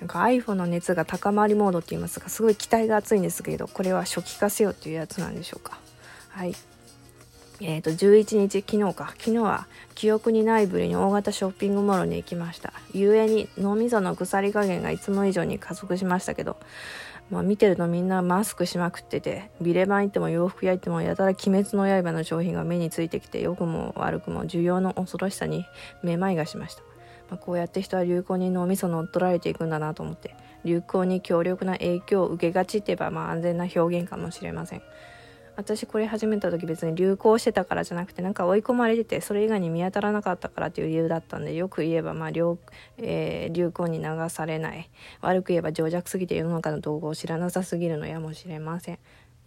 [0.00, 5.78] なんか iPhone の熱が高まりモードって言いますがすごい期待が熱いんですけどこれは初期化せよっていうやつなんでしょうか。
[6.30, 6.54] はい。
[7.58, 9.14] えーと、11日昨日か。
[9.16, 12.74] 昨日は記憶にないぶりに大型ショッピングモールに行きました。
[12.92, 16.58] 故に脳みその腐り加減がいつも以上に加速しましたけど
[17.30, 25.64] まあ、見てるとみんなマスクしまくっててビレバン行っても洋服屋行ってもやたら鬼滅の刃の商品が目についてきて良くも悪くも需要の恐ろしさに
[26.02, 26.82] めまいがしました、
[27.28, 30.34] まあ、こうやって人は流行に脳みそ乗っ取られていくんだなと思って
[30.64, 34.82] 流行に強力な影響を受けがちって言えばまあ安全な表現かもしれません。
[35.56, 42.58] 私これ始めた時別に流行してたからじゃなくてなんか追い込まれててそれ以外に見当たらなかったからっていう理由だったんでよく言えばまあ流,、
[42.98, 44.90] えー、流行に流されない。
[45.22, 48.98] 悪く言えば情弱すぎて世の中の動画を知らなさすぎるのやもしれません。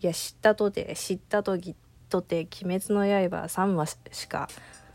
[0.01, 1.75] いや知ったとて知ったとき
[2.09, 4.49] とて「鬼滅の刃」3話しか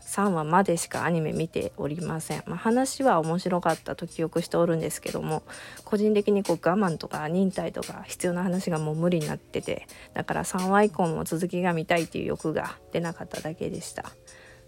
[0.05, 5.43] 3話までしかアニメ見ておりません、まあ、話は面白かったと記憶しておるんですけども
[5.83, 14.11] 個人的にこう我慢とか忍耐とか必要な話がもう無理になっててだから3話以降も続きが見たいっていう欲が出なかっただけでした。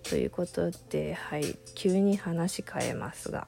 [0.10, 3.46] ということではい急に話変えますが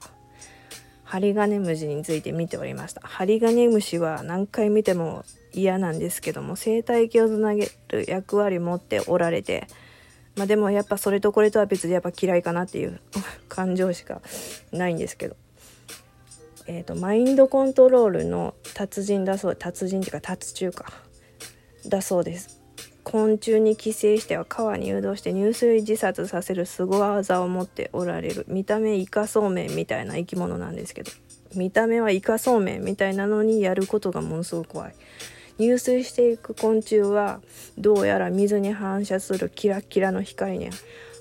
[1.04, 3.00] ハリガネムシについて見ておりました。
[3.02, 9.66] ハリガネムシは何回見ても嫌なんですけども生態系をつなげる役割持っておられて
[10.40, 12.98] まあでもやっぱそれとこれとは別でやっぱ嫌いかなっていう
[13.50, 14.22] 感情しか
[14.72, 15.36] ないんですけど。
[16.66, 20.86] えーと、マインドコントロールの達人だそう達人っていうか達中か。
[21.86, 22.58] だそうです。
[23.04, 31.10] 昆虫に寄生しては川に誘導して入水自殺させる凄技を持っておられる見た目イカそうめんみたいな生き物なんですけど。
[31.54, 34.94] 見た目はイカそうめんみたいなのにやることがものすごく怖い。
[35.60, 37.40] 入水していく昆虫は
[37.76, 40.70] どうやら水に反射するキラキラの光に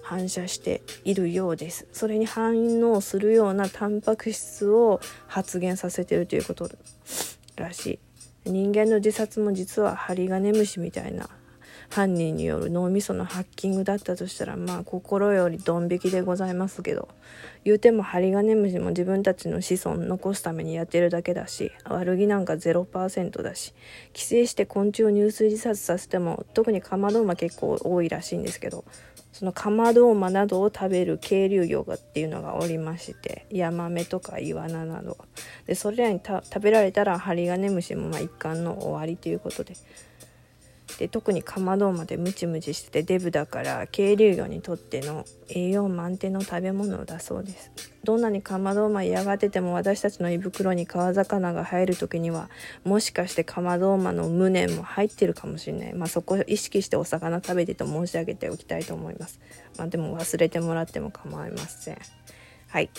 [0.02, 6.70] 反射しているようですそれに反応するようなタンパク質を発現させてるということ
[7.58, 8.00] らしい。
[8.46, 11.30] 人間の自殺も実はハリガネムシみたいな
[11.90, 17.10] 犯人による脳みそのハッキングだったとしたらまあ心よりドン引きでございますけど
[17.66, 23.74] 言うてもハリガネムシも自分たちの子孫残すためにやってるだけだし悪気なんか0%だし
[24.14, 28.86] 寄生して昆虫を入水自殺させても特にカマドウマ結構多いらしいんですけど
[29.32, 35.18] そのカマドウマなどを食べる渓流魚がっていうのがおりましてヤマメとかイワナなど。
[35.66, 39.76] でそれらに食べられたらハリガネムシもまあ一貫の終わりということで
[41.00, 47.72] で特にかまどまでムチムチしててデブだから渓流魚にとっての栄養満点の食べ物だそうです。
[48.04, 52.50] どんなにかまど馬嫌がってても私たちの胃袋に川魚が入る時には
[52.84, 55.94] もしかしてかまど馬の無念も入ってるかもしれない。
[55.94, 59.40] まあそこを意識してお魚食べてと申し上げておきたいと思います。
[59.78, 61.98] まあでも忘れてもらっても構いません。
[62.68, 62.90] はい。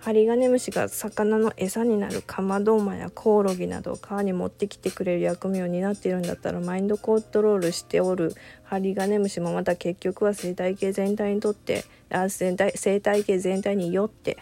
[0.00, 8.34] ハリガネムシが魚の餌になるカマドウマやコオロギなどを川に持ってきてくれる役目を担っているんだったらマインドコントロールしておる。
[8.62, 14.38] ハリガネムシもまた結局は生態系全体にとってあ生態生態系全体によって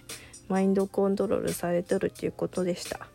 [0.49, 3.09] マインドコントロールされてるっていうことでした。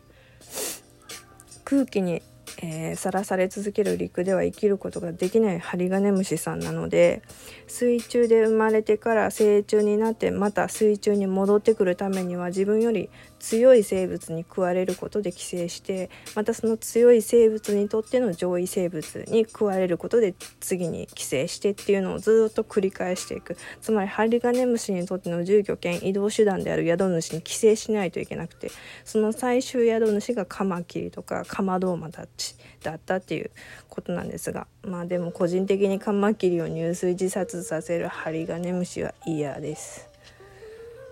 [1.64, 2.22] 空気に
[2.58, 7.22] えー、さらされ続ける陸では生きることができないハリガネムシさんなので
[7.66, 23.56] 水中で生まれてから成虫になってまた水中に戻ってくるためには自分より強い生物に食われることで寄生してまたその強い生物にとっての上位生物に食われることで次に寄生してっていうのをずっと繰り返していく。
[23.80, 28.70] つまりハリガネムシにとっての住居兼移動手段である宿主に寄生しないといけなくて
[29.04, 32.41] その最終宿主がカマキリとかカマドウマたち
[32.82, 33.50] だったっていう
[33.88, 40.08] ことなんですがまあでも個人的にカマキリを入水自殺させるハリガネムシは嫌です。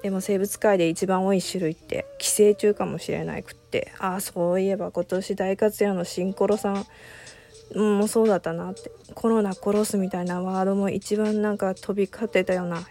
[0.02, 6.86] でも生物界で一番多い種類って寄生虫かもしれなくってああそういえば今年大活躍のシンコロさん
[7.78, 12.82] もそうだったなってコロナ殺すみたいなワードも一番なんか飛び交ってたような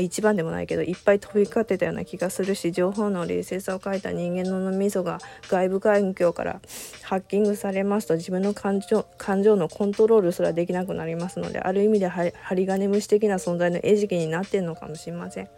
[0.00, 6.60] 一番でもないけどいっぱい飛び交ってたような気がするし情報の冷静さを書いた人間の脳みそが外部環境から
[7.02, 15.48] ハッキングされますと自分の感情感情のコントロールすらできなくなりますのである意味で針金虫的な存在の餌食になってるのかもしれません。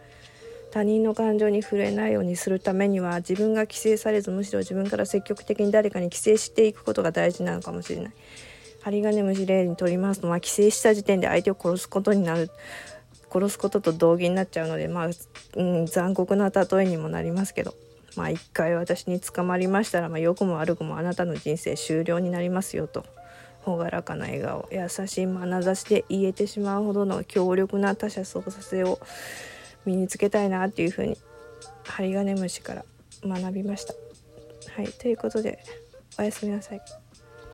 [0.70, 8.12] 他人の感情に触れないようにするためには自分が規制されずむしろ自分から積極的に誰かに規制していくことが大事なのかもしれない。
[8.82, 12.50] 針金虫例にとりますのは規制した時点で相手を殺すことになる
[13.32, 15.10] 殺すことと同義になっちゃうのでまあ、
[15.56, 17.74] うん、残酷な例えにもなりますけど
[18.16, 23.04] まあ一回私に捕まりましたら、まあ、良くも悪くもあなたの人生終了になりますよと。
[23.66, 24.68] 朗らかな笑顔。
[24.72, 28.98] 優しい眼差しで言えてしまうほどの強力な他者操作性を
[29.84, 31.16] 身につけたいなっていうふうに
[31.84, 32.84] 針金虫から
[33.22, 33.94] 学びました。
[34.74, 34.88] はい。
[34.88, 35.62] ということで
[36.18, 36.80] おやすみなさい。